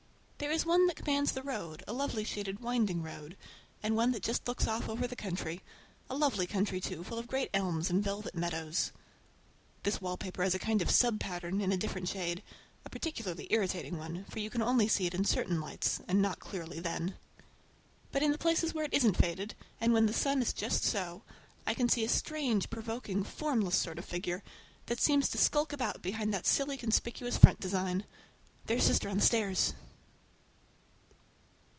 There 0.37 0.57
is 0.57 0.65
one 0.65 0.87
that 0.87 0.95
commands 0.95 1.33
the 1.33 1.43
road, 1.43 1.83
a 1.87 1.93
lovely, 1.93 2.23
shaded, 2.23 2.61
winding 2.61 3.03
road, 3.03 3.37
and 3.83 3.95
one 3.95 4.11
that 4.11 4.23
just 4.23 4.47
looks 4.47 4.67
off 4.67 4.89
over 4.89 5.05
the 5.05 5.15
country. 5.15 5.61
A 6.09 6.15
lovely 6.17 6.47
country, 6.47 6.81
too, 6.81 7.03
full 7.03 7.19
of 7.19 7.27
great 7.27 7.51
elms 7.53 7.91
and 7.91 8.03
velvet 8.03 8.33
meadows. 8.33 8.91
This 9.83 10.01
wallpaper 10.01 10.41
has 10.41 10.55
a 10.55 10.59
kind 10.59 10.81
of 10.81 10.89
sub 10.89 11.19
pattern 11.19 11.61
in 11.61 11.71
a 11.71 11.77
different 11.77 12.09
shade, 12.09 12.41
a 12.83 12.89
particularly 12.89 13.45
irritating 13.51 13.99
one, 13.99 14.25
for 14.31 14.39
you 14.39 14.49
can 14.49 14.63
only 14.63 14.87
see 14.87 15.05
it 15.05 15.13
in 15.13 15.25
certain 15.25 15.61
lights, 15.61 16.01
and 16.07 16.23
not 16.23 16.39
clearly 16.39 16.79
then. 16.79 17.13
But 18.11 18.23
in 18.23 18.31
the 18.31 18.39
places 18.39 18.73
where 18.73 18.85
it 18.85 18.93
isn't 18.95 19.17
faded, 19.17 19.53
and 19.79 19.93
where 19.93 20.01
the 20.01 20.11
sun 20.11 20.41
is 20.41 20.53
just 20.53 20.83
so, 20.83 21.21
I 21.67 21.75
can 21.75 21.87
see 21.87 22.03
a 22.03 22.09
strange, 22.09 22.71
provoking, 22.71 23.23
formless 23.23 23.75
sort 23.77 23.99
of 23.99 24.05
figure, 24.05 24.41
that 24.87 24.99
seems 24.99 25.29
to 25.29 25.37
sulk 25.37 25.71
about 25.71 26.01
behind 26.01 26.33
that 26.33 26.47
silly 26.47 26.73
and 26.79 26.79
conspicuous 26.79 27.37
front 27.37 27.59
design. 27.59 28.05
There's 28.65 28.83
sister 28.85 29.07
on 29.07 29.17
the 29.17 29.23
stairs! 29.23 29.75